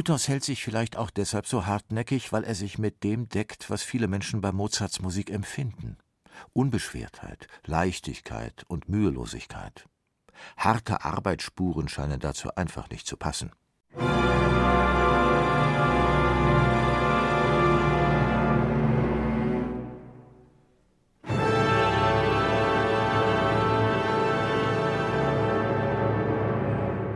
Mythos 0.08 0.28
hält 0.28 0.42
sich 0.42 0.64
vielleicht 0.64 0.96
auch 0.96 1.10
deshalb 1.10 1.46
so 1.46 1.66
hartnäckig, 1.66 2.32
weil 2.32 2.42
er 2.42 2.54
sich 2.54 2.78
mit 2.78 3.04
dem 3.04 3.28
deckt, 3.28 3.68
was 3.68 3.82
viele 3.82 4.08
Menschen 4.08 4.40
bei 4.40 4.52
Mozarts 4.52 5.02
Musik 5.02 5.30
empfinden. 5.30 5.98
Unbeschwertheit, 6.54 7.46
Leichtigkeit 7.66 8.64
und 8.68 8.88
Mühelosigkeit. 8.88 9.84
Harte 10.56 11.04
Arbeitsspuren 11.04 11.88
scheinen 11.88 12.20
dazu 12.20 12.54
einfach 12.54 12.88
nicht 12.88 13.06
zu 13.06 13.18
passen. 13.18 13.52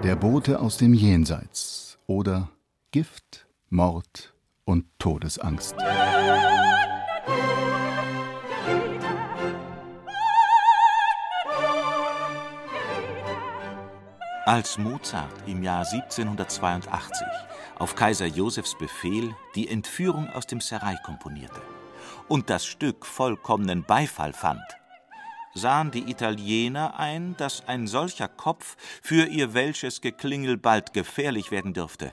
Der 0.05 0.17
Bote 0.17 0.61
aus 0.61 0.77
dem 0.77 0.93
Jenseits 0.93 1.99
oder 2.07 2.51
Gift, 2.95 3.47
Mord 3.71 4.35
und 4.67 4.85
Todesangst. 4.99 5.75
Als 14.45 14.77
Mozart 14.77 15.33
im 15.47 15.63
Jahr 15.63 15.87
1782 15.91 17.27
auf 17.79 17.95
Kaiser 17.95 18.27
Josefs 18.27 18.77
Befehl 18.77 19.35
die 19.55 19.69
Entführung 19.69 20.29
aus 20.29 20.47
dem 20.47 20.61
Serai 20.61 20.97
komponierte 21.03 21.63
und 22.29 22.51
das 22.51 22.67
Stück 22.67 23.07
vollkommenen 23.07 23.85
Beifall 23.85 24.35
fand, 24.35 24.61
sahen 25.55 25.91
die 25.93 26.11
Italiener 26.11 26.99
ein, 26.99 27.39
dass 27.39 27.67
ein 27.67 27.87
solcher 27.87 28.29
Kopf 28.29 28.77
für 29.01 29.25
ihr 29.29 29.55
welsches 29.55 30.03
Geklingel 30.03 30.59
bald 30.59 30.93
gefährlich 30.93 31.51
werden 31.51 31.73
dürfte, 31.73 32.13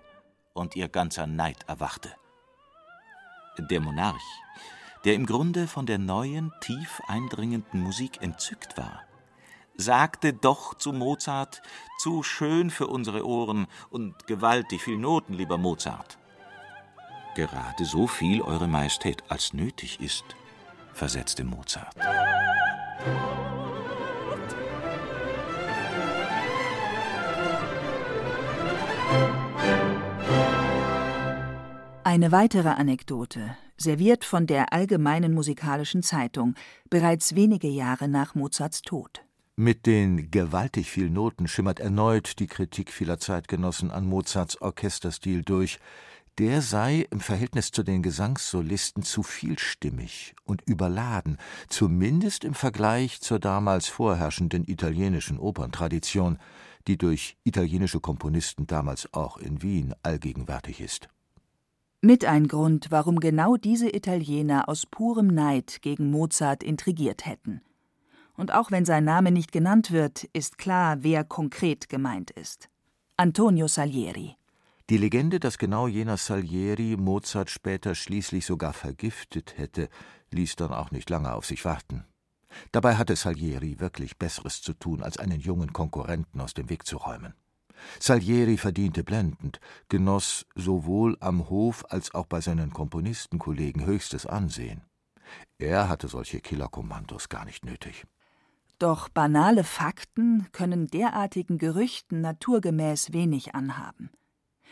und 0.59 0.75
ihr 0.75 0.89
ganzer 0.89 1.25
Neid 1.25 1.63
erwachte. 1.67 2.11
Der 3.57 3.81
Monarch, 3.81 4.21
der 5.05 5.15
im 5.15 5.25
Grunde 5.25 5.67
von 5.67 5.85
der 5.85 5.97
neuen, 5.97 6.51
tief 6.61 7.01
eindringenden 7.07 7.81
Musik 7.81 8.21
entzückt 8.21 8.77
war, 8.77 9.01
sagte 9.75 10.33
doch 10.33 10.73
zu 10.75 10.91
Mozart, 10.91 11.61
zu 11.97 12.23
schön 12.23 12.69
für 12.69 12.87
unsere 12.87 13.25
Ohren 13.25 13.67
und 13.89 14.27
gewaltig 14.27 14.81
viel 14.83 14.97
Noten, 14.97 15.33
lieber 15.33 15.57
Mozart. 15.57 16.17
Gerade 17.35 17.85
so 17.85 18.07
viel, 18.07 18.41
Eure 18.41 18.67
Majestät, 18.67 19.23
als 19.29 19.53
nötig 19.53 20.01
ist, 20.01 20.25
versetzte 20.93 21.45
Mozart. 21.45 21.95
Eine 32.05 32.31
weitere 32.31 32.69
Anekdote, 32.69 33.57
serviert 33.77 34.23
von 34.23 34.47
der 34.47 34.71
Allgemeinen 34.71 35.33
Musikalischen 35.33 36.01
Zeitung, 36.01 36.55
bereits 36.89 37.35
wenige 37.35 37.67
Jahre 37.67 38.07
nach 38.07 38.35
Mozarts 38.35 38.81
Tod. 38.81 39.21
Mit 39.57 39.85
den 39.85 40.31
gewaltig 40.31 40.89
viel 40.89 41.09
Noten 41.09 41.49
schimmert 41.49 41.81
erneut 41.81 42.39
die 42.39 42.47
Kritik 42.47 42.91
vieler 42.91 43.19
Zeitgenossen 43.19 43.91
an 43.91 44.05
Mozarts 44.05 44.61
Orchesterstil 44.61 45.43
durch. 45.43 45.77
Der 46.37 46.61
sei 46.61 47.05
im 47.11 47.19
Verhältnis 47.19 47.71
zu 47.71 47.83
den 47.83 48.01
Gesangssolisten 48.01 49.03
zu 49.03 49.21
vielstimmig 49.21 50.35
und 50.45 50.61
überladen, 50.61 51.37
zumindest 51.67 52.45
im 52.45 52.53
Vergleich 52.53 53.19
zur 53.19 53.39
damals 53.39 53.89
vorherrschenden 53.89 54.63
italienischen 54.65 55.37
Operntradition, 55.37 56.39
die 56.87 56.97
durch 56.97 57.35
italienische 57.43 57.99
Komponisten 57.99 58.67
damals 58.67 59.13
auch 59.13 59.35
in 59.35 59.61
Wien 59.61 59.93
allgegenwärtig 60.01 60.79
ist. 60.79 61.09
Mit 62.01 62.25
ein 62.25 62.47
Grund, 62.47 62.87
warum 62.91 63.19
genau 63.19 63.57
diese 63.57 63.93
Italiener 63.93 64.69
aus 64.69 64.85
purem 64.85 65.27
Neid 65.27 65.81
gegen 65.81 66.11
Mozart 66.11 66.63
intrigiert 66.63 67.25
hätten 67.25 67.61
und 68.39 68.53
auch 68.53 68.71
wenn 68.71 68.85
sein 68.85 69.03
Name 69.03 69.31
nicht 69.31 69.51
genannt 69.51 69.91
wird, 69.91 70.23
ist 70.31 70.57
klar, 70.57 71.03
wer 71.03 71.25
konkret 71.25 71.89
gemeint 71.89 72.31
ist. 72.31 72.69
Antonio 73.17 73.67
Salieri. 73.67 74.37
Die 74.89 74.97
Legende, 74.97 75.41
dass 75.41 75.57
genau 75.57 75.87
jener 75.87 76.15
Salieri 76.15 76.95
Mozart 76.97 77.49
später 77.49 77.95
schließlich 77.95 78.45
sogar 78.45 78.71
vergiftet 78.71 79.57
hätte, 79.57 79.89
ließ 80.31 80.55
dann 80.55 80.71
auch 80.71 80.89
nicht 80.91 81.09
lange 81.09 81.33
auf 81.33 81.45
sich 81.45 81.65
warten. 81.65 82.05
Dabei 82.71 82.95
hatte 82.95 83.17
Salieri 83.17 83.81
wirklich 83.81 84.17
Besseres 84.17 84.61
zu 84.61 84.73
tun, 84.73 85.03
als 85.03 85.17
einen 85.17 85.41
jungen 85.41 85.73
Konkurrenten 85.73 86.39
aus 86.39 86.53
dem 86.53 86.69
Weg 86.69 86.87
zu 86.87 86.95
räumen. 86.95 87.33
Salieri 87.99 88.57
verdiente 88.57 89.03
blendend, 89.03 89.59
genoss 89.89 90.45
sowohl 90.55 91.17
am 91.19 91.49
Hof 91.49 91.85
als 91.89 92.13
auch 92.13 92.25
bei 92.25 92.41
seinen 92.41 92.71
Komponistenkollegen 92.71 93.85
höchstes 93.85 94.25
Ansehen. 94.25 94.81
Er 95.57 95.89
hatte 95.89 96.07
solche 96.07 96.41
Killerkommandos 96.41 97.29
gar 97.29 97.45
nicht 97.45 97.65
nötig. 97.65 98.05
Doch 98.79 99.09
banale 99.09 99.63
Fakten 99.63 100.47
können 100.53 100.87
derartigen 100.87 101.57
Gerüchten 101.57 102.21
naturgemäß 102.21 103.11
wenig 103.11 103.53
anhaben. 103.53 104.09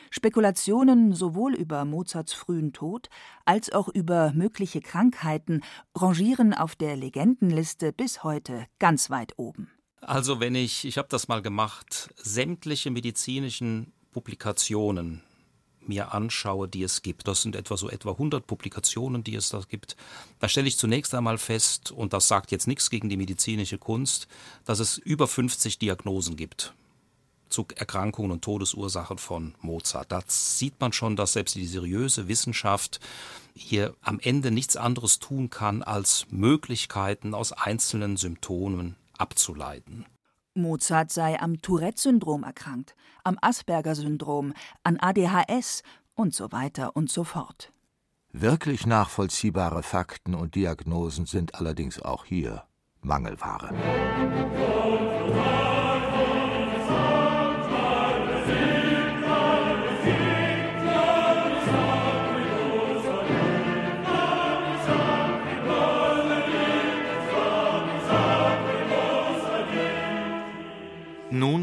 Spekulationen 0.10 1.14
sowohl 1.14 1.54
über 1.54 1.84
Mozarts 1.84 2.34
frühen 2.34 2.72
Tod 2.72 3.10
als 3.44 3.72
auch 3.72 3.90
über 3.90 4.32
mögliche 4.34 4.80
Krankheiten 4.80 5.62
rangieren 5.96 6.54
auf 6.54 6.76
der 6.76 6.96
Legendenliste 6.96 7.92
bis 7.92 8.24
heute 8.24 8.66
ganz 8.80 9.10
weit 9.10 9.34
oben. 9.38 9.70
Also 10.02 10.40
wenn 10.40 10.56
ich, 10.56 10.86
ich 10.86 10.98
habe 10.98 11.08
das 11.10 11.28
mal 11.28 11.42
gemacht, 11.42 12.14
sämtliche 12.18 12.92
medizinischen 12.92 13.92
Publikationen 14.12 15.24
mir 15.88 16.14
anschaue, 16.14 16.68
die 16.68 16.84
es 16.84 17.02
gibt, 17.02 17.28
das 17.28 17.42
sind 17.42 17.56
etwa 17.56 17.78
so 17.78 17.90
etwa 17.90 18.12
100 18.12 18.46
Publikationen, 18.46 19.24
die 19.24 19.36
es 19.36 19.50
da 19.50 19.62
gibt, 19.68 19.96
da 20.40 20.50
stelle 20.50 20.68
ich 20.68 20.78
zunächst 20.78 21.14
einmal 21.16 21.38
fest, 21.38 21.92
und 21.92 22.14
das 22.14 22.28
sagt 22.28 22.52
jetzt 22.52 22.68
nichts 22.68 22.90
gegen 22.90 23.10
die 23.10 23.18
medizinische 23.18 23.78
Kunst, 23.78 24.28
dass 24.66 24.80
es 24.80 24.98
über 24.98 25.28
50 25.28 25.80
Diagnosen 25.80 26.36
gibt 26.36 26.74
zu 27.50 27.66
Erkrankungen 27.76 28.32
und 28.32 28.44
Todesursachen 28.44 29.18
von 29.18 29.56
Mozart. 29.62 30.12
Da 30.12 30.22
sieht 30.28 30.80
man 30.82 30.92
schon, 30.92 31.16
dass 31.16 31.34
selbst 31.34 31.56
die 31.56 31.66
seriöse 31.66 32.28
Wissenschaft 32.28 33.00
hier 33.56 33.96
am 34.02 34.20
Ende 34.20 34.52
nichts 34.52 34.76
anderes 34.76 35.20
tun 35.20 35.50
kann, 35.50 35.82
als 35.82 36.28
Möglichkeiten 36.30 37.34
aus 37.34 37.54
einzelnen 37.54 38.18
Symptomen 38.18 38.98
abzuleiten. 39.20 40.06
Mozart 40.54 41.12
sei 41.12 41.40
am 41.40 41.62
Tourette-Syndrom 41.62 42.44
erkrankt, 42.44 42.96
am 43.24 43.38
Asperger-Syndrom, 43.42 44.54
an 44.84 44.98
ADHS 45.00 45.84
und 46.16 46.34
so 46.34 46.52
weiter 46.52 46.96
und 46.96 47.12
so 47.12 47.24
fort. 47.24 47.72
Wirklich 48.34 48.86
nachvollziehbare 48.86 49.84
Fakten 49.84 50.36
und 50.36 50.56
Diagnosen 50.56 51.26
sind 51.26 51.56
allerdings 51.56 52.02
auch 52.02 52.26
hier 52.26 52.64
Mangelware. 53.02 53.74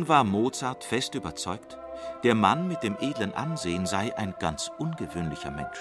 War 0.07 0.25
Mozart 0.25 0.85
fest 0.85 1.15
überzeugt, 1.15 1.79
der 2.25 2.35
Mann 2.35 2.69
mit 2.69 2.83
dem 2.83 2.97
edlen 3.01 3.33
Ansehen 3.33 3.87
sei 3.87 4.17
ein 4.19 4.35
ganz 4.39 4.71
ungewöhnlicher 4.79 5.51
Mensch, 5.51 5.79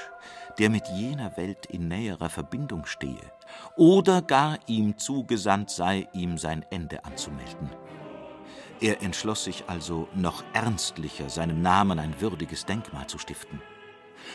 der 0.58 0.70
mit 0.70 0.88
jener 0.88 1.36
Welt 1.36 1.66
in 1.66 1.88
näherer 1.88 2.30
Verbindung 2.30 2.86
stehe 2.86 3.32
oder 3.76 4.22
gar 4.22 4.60
ihm 4.68 4.98
zugesandt 4.98 5.72
sei, 5.72 6.08
ihm 6.14 6.38
sein 6.38 6.66
Ende 6.70 7.04
anzumelden. 7.04 7.70
Er 8.80 9.02
entschloss 9.02 9.44
sich 9.44 9.66
also, 9.68 10.08
noch 10.14 10.44
ernstlicher 10.54 11.30
seinem 11.30 11.62
Namen 11.62 12.00
ein 12.00 12.20
würdiges 12.22 12.66
Denkmal 12.66 13.08
zu 13.08 13.18
stiften. 13.18 13.62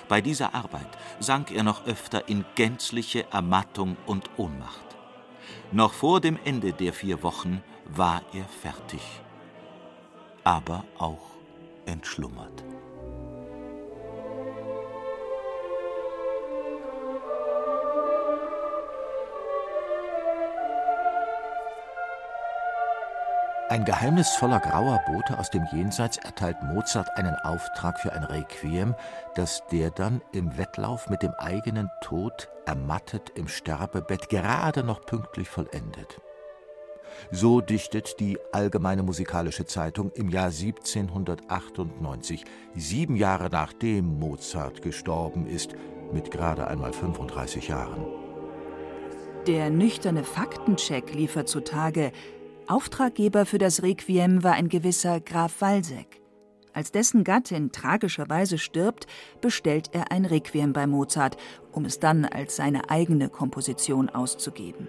Bei 0.08 0.20
dieser 0.20 0.54
Arbeit 0.54 0.88
sank 1.18 1.50
er 1.50 1.62
noch 1.62 1.86
öfter 1.86 2.28
in 2.28 2.44
gänzliche 2.54 3.30
Ermattung 3.32 3.96
und 4.06 4.28
Ohnmacht. 4.36 4.96
Noch 5.72 5.92
vor 5.92 6.20
dem 6.20 6.38
Ende 6.44 6.72
der 6.72 6.92
vier 6.92 7.22
Wochen 7.22 7.62
war 7.86 8.22
er 8.34 8.44
fertig 8.44 9.22
aber 10.48 10.82
auch 10.96 11.36
entschlummert. 11.84 12.64
Ein 23.68 23.84
geheimnisvoller 23.84 24.60
grauer 24.60 24.98
Bote 25.06 25.38
aus 25.38 25.50
dem 25.50 25.66
Jenseits 25.70 26.16
erteilt 26.16 26.56
Mozart 26.62 27.10
einen 27.18 27.34
Auftrag 27.34 28.00
für 28.00 28.14
ein 28.14 28.24
Requiem, 28.24 28.94
das 29.34 29.62
der 29.70 29.90
dann 29.90 30.22
im 30.32 30.56
Wettlauf 30.56 31.10
mit 31.10 31.22
dem 31.22 31.34
eigenen 31.34 31.90
Tod 32.00 32.48
ermattet 32.64 33.28
im 33.34 33.48
Sterbebett 33.48 34.30
gerade 34.30 34.82
noch 34.82 35.04
pünktlich 35.04 35.50
vollendet. 35.50 36.22
So 37.30 37.60
dichtet 37.60 38.20
die 38.20 38.38
Allgemeine 38.52 39.02
Musikalische 39.02 39.66
Zeitung 39.66 40.10
im 40.14 40.28
Jahr 40.28 40.46
1798, 40.46 42.44
sieben 42.74 43.16
Jahre 43.16 43.48
nachdem 43.50 44.18
Mozart 44.18 44.82
gestorben 44.82 45.46
ist, 45.46 45.74
mit 46.12 46.30
gerade 46.30 46.66
einmal 46.66 46.92
35 46.92 47.68
Jahren. 47.68 48.06
Der 49.46 49.70
nüchterne 49.70 50.24
Faktencheck 50.24 51.14
liefert 51.14 51.48
zutage, 51.48 52.12
Auftraggeber 52.66 53.46
für 53.46 53.56
das 53.56 53.82
Requiem 53.82 54.42
war 54.44 54.52
ein 54.52 54.68
gewisser 54.68 55.20
Graf 55.20 55.62
Walseck. 55.62 56.20
Als 56.74 56.92
dessen 56.92 57.24
Gattin 57.24 57.72
tragischerweise 57.72 58.58
stirbt, 58.58 59.06
bestellt 59.40 59.88
er 59.92 60.12
ein 60.12 60.26
Requiem 60.26 60.74
bei 60.74 60.86
Mozart, 60.86 61.38
um 61.72 61.86
es 61.86 61.98
dann 61.98 62.26
als 62.26 62.56
seine 62.56 62.90
eigene 62.90 63.30
Komposition 63.30 64.10
auszugeben. 64.10 64.86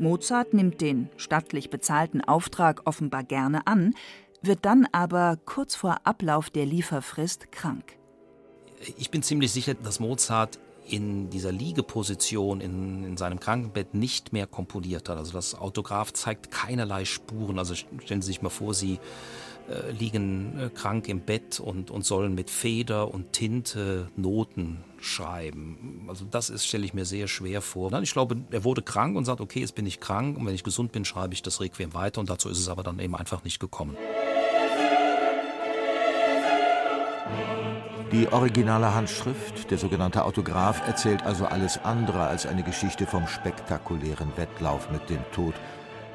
Mozart 0.00 0.54
nimmt 0.54 0.80
den 0.80 1.10
stattlich 1.18 1.68
bezahlten 1.68 2.22
Auftrag 2.22 2.82
offenbar 2.86 3.22
gerne 3.22 3.66
an, 3.66 3.94
wird 4.42 4.64
dann 4.64 4.88
aber 4.92 5.38
kurz 5.44 5.74
vor 5.74 5.98
Ablauf 6.04 6.48
der 6.48 6.64
Lieferfrist 6.64 7.52
krank. 7.52 7.96
Ich 8.96 9.10
bin 9.10 9.22
ziemlich 9.22 9.52
sicher, 9.52 9.74
dass 9.74 10.00
Mozart 10.00 10.58
in 10.88 11.28
dieser 11.28 11.52
Liegeposition 11.52 12.62
in, 12.62 13.04
in 13.04 13.16
seinem 13.18 13.38
Krankenbett 13.38 13.94
nicht 13.94 14.32
mehr 14.32 14.46
komponiert 14.46 15.08
hat. 15.10 15.18
Also 15.18 15.32
das 15.32 15.54
Autograph 15.54 16.14
zeigt 16.14 16.50
keinerlei 16.50 17.04
Spuren. 17.04 17.58
Also 17.58 17.74
stellen 17.74 18.22
Sie 18.22 18.26
sich 18.26 18.40
mal 18.40 18.48
vor, 18.48 18.72
Sie 18.72 18.98
äh, 19.68 19.92
liegen 19.92 20.58
äh, 20.58 20.70
krank 20.70 21.08
im 21.08 21.20
Bett 21.20 21.60
und, 21.60 21.90
und 21.90 22.04
sollen 22.04 22.34
mit 22.34 22.48
Feder 22.48 23.12
und 23.12 23.32
Tinte 23.34 24.08
Noten 24.16 24.82
schreiben. 25.00 26.06
Also 26.08 26.24
das 26.30 26.50
ist, 26.50 26.66
stelle 26.66 26.84
ich 26.84 26.94
mir 26.94 27.04
sehr 27.04 27.28
schwer 27.28 27.62
vor. 27.62 27.92
Ich 28.02 28.12
glaube, 28.12 28.36
er 28.50 28.64
wurde 28.64 28.82
krank 28.82 29.16
und 29.16 29.24
sagt, 29.24 29.40
okay, 29.40 29.60
jetzt 29.60 29.74
bin 29.74 29.86
ich 29.86 30.00
krank 30.00 30.36
und 30.36 30.46
wenn 30.46 30.54
ich 30.54 30.64
gesund 30.64 30.92
bin, 30.92 31.04
schreibe 31.04 31.34
ich 31.34 31.42
das 31.42 31.60
Requiem 31.60 31.94
weiter 31.94 32.20
und 32.20 32.30
dazu 32.30 32.48
ist 32.48 32.58
es 32.58 32.68
aber 32.68 32.82
dann 32.82 32.98
eben 32.98 33.16
einfach 33.16 33.44
nicht 33.44 33.60
gekommen. 33.60 33.96
Die 38.12 38.26
originale 38.32 38.92
Handschrift, 38.92 39.70
der 39.70 39.78
sogenannte 39.78 40.24
Autograph, 40.24 40.86
erzählt 40.86 41.22
also 41.22 41.46
alles 41.46 41.78
andere 41.78 42.26
als 42.26 42.44
eine 42.44 42.64
Geschichte 42.64 43.06
vom 43.06 43.26
spektakulären 43.28 44.36
Wettlauf 44.36 44.90
mit 44.90 45.08
dem 45.08 45.22
Tod 45.32 45.54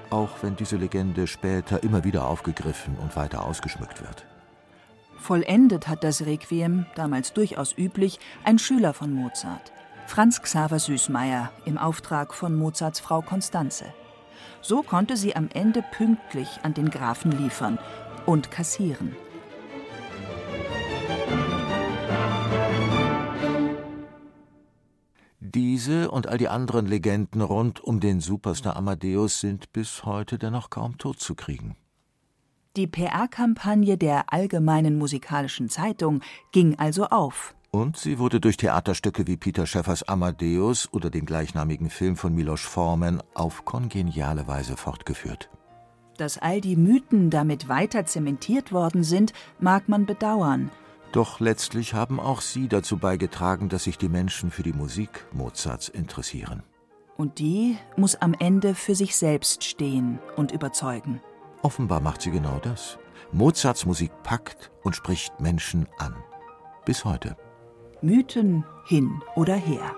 auch 0.09 0.29
wenn 0.41 0.55
diese 0.55 0.77
Legende 0.77 1.27
später 1.27 1.83
immer 1.83 2.03
wieder 2.03 2.25
aufgegriffen 2.27 2.95
und 2.97 3.15
weiter 3.15 3.45
ausgeschmückt 3.45 4.01
wird. 4.01 4.25
Vollendet 5.25 5.87
hat 5.87 6.03
das 6.03 6.27
Requiem, 6.27 6.85
damals 6.93 7.33
durchaus 7.33 7.75
üblich, 7.75 8.19
ein 8.43 8.59
Schüler 8.59 8.93
von 8.93 9.11
Mozart, 9.11 9.73
Franz 10.05 10.39
Xaver 10.39 10.77
Süßmeier, 10.77 11.51
im 11.65 11.79
Auftrag 11.79 12.35
von 12.35 12.55
Mozarts 12.55 12.99
Frau 12.99 13.23
Konstanze. 13.23 13.85
So 14.61 14.83
konnte 14.83 15.17
sie 15.17 15.35
am 15.35 15.49
Ende 15.51 15.83
pünktlich 15.91 16.59
an 16.61 16.75
den 16.75 16.91
Grafen 16.91 17.31
liefern 17.31 17.79
und 18.27 18.51
kassieren. 18.51 19.15
Diese 25.39 26.11
und 26.11 26.27
all 26.27 26.37
die 26.37 26.49
anderen 26.49 26.85
Legenden 26.85 27.41
rund 27.41 27.83
um 27.83 27.99
den 27.99 28.19
Superstar 28.19 28.75
Amadeus 28.75 29.39
sind 29.39 29.73
bis 29.73 30.05
heute 30.05 30.37
dennoch 30.37 30.69
kaum 30.69 30.99
totzukriegen. 30.99 31.75
Die 32.75 32.87
PR-Kampagne 32.87 33.97
der 33.97 34.33
Allgemeinen 34.33 34.97
Musikalischen 34.97 35.69
Zeitung 35.69 36.21
ging 36.51 36.77
also 36.77 37.05
auf. 37.05 37.55
Und 37.71 37.97
sie 37.97 38.19
wurde 38.19 38.39
durch 38.39 38.57
Theaterstücke 38.57 39.27
wie 39.27 39.37
Peter 39.37 39.65
Schäffers 39.65 40.03
Amadeus 40.03 40.91
oder 40.93 41.09
den 41.09 41.25
gleichnamigen 41.25 41.89
Film 41.89 42.15
von 42.15 42.33
Milos 42.33 42.61
Forman 42.61 43.21
auf 43.33 43.65
kongeniale 43.65 44.47
Weise 44.47 44.77
fortgeführt. 44.77 45.49
Dass 46.17 46.37
all 46.37 46.61
die 46.61 46.77
Mythen 46.77 47.29
damit 47.29 47.67
weiter 47.67 48.05
zementiert 48.05 48.71
worden 48.71 49.03
sind, 49.03 49.33
mag 49.59 49.89
man 49.89 50.05
bedauern– 50.05 50.71
doch 51.15 51.39
letztlich 51.39 51.93
haben 51.93 52.19
auch 52.19 52.41
sie 52.41 52.67
dazu 52.67 52.97
beigetragen, 52.97 53.69
dass 53.69 53.85
sich 53.85 53.97
die 53.97 54.09
Menschen 54.09 54.51
für 54.51 54.63
die 54.63 54.73
Musik 54.73 55.25
Mozarts 55.31 55.87
interessieren. 55.87 56.61
Und 57.15 57.39
die 57.39 57.77
muss 57.95 58.15
am 58.17 58.33
Ende 58.37 58.75
für 58.75 58.95
sich 58.95 59.15
selbst 59.15 59.63
stehen 59.63 60.19
und 60.35 60.51
überzeugen. 60.51 61.21
Offenbar 61.65 61.99
macht 61.99 62.21
sie 62.21 62.29
genau 62.29 62.59
das. 62.61 62.99
Mozarts 63.31 63.87
Musik 63.87 64.11
packt 64.21 64.69
und 64.83 64.95
spricht 64.95 65.39
Menschen 65.39 65.87
an. 65.97 66.13
Bis 66.85 67.03
heute. 67.03 67.35
Mythen 68.03 68.63
hin 68.85 69.23
oder 69.35 69.55
her. 69.55 69.95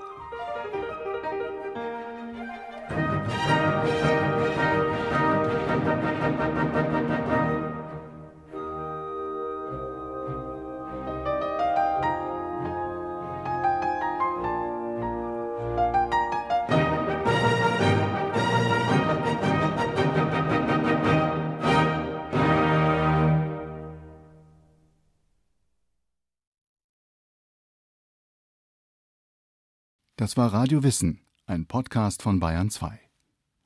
Das 30.19 30.35
war 30.35 30.51
Radio 30.51 30.81
Wissen, 30.81 31.21
ein 31.45 31.67
Podcast 31.67 32.23
von 32.23 32.39
Bayern 32.39 32.71
2. 32.71 32.99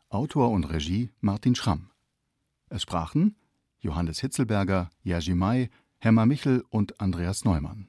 Autor 0.10 0.52
und 0.52 0.66
Regie 0.66 1.10
Martin 1.22 1.56
Schramm. 1.56 1.92
Es 2.68 2.82
sprachen 2.82 3.38
Johannes 3.80 4.20
Hitzelberger, 4.20 4.90
Jerzy 5.02 5.34
May, 5.34 5.70
Hemmer 6.00 6.26
Michel 6.26 6.66
und 6.70 7.00
Andreas 7.00 7.46
Neumann. 7.46 7.88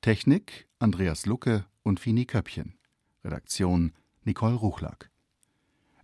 Technik 0.00 0.68
Andreas 0.78 1.26
Lucke 1.26 1.66
und 1.82 1.98
Fini 1.98 2.24
Köppchen. 2.24 2.78
Redaktion 3.24 3.90
Nicole 4.22 4.54
Ruchlack. 4.54 5.10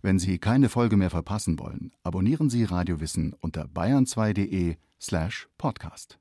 Wenn 0.01 0.19
Sie 0.19 0.37
keine 0.37 0.67
Folge 0.67 0.97
mehr 0.97 1.09
verpassen 1.09 1.59
wollen, 1.59 1.93
abonnieren 2.03 2.49
Sie 2.49 2.65
Radio 2.65 2.99
Wissen 2.99 3.37
unter 3.39 3.63
bayern2.de 3.63 4.75
slash 4.99 5.47
podcast. 5.57 6.19